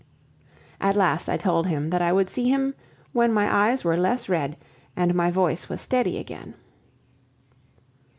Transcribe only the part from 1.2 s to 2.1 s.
I told him that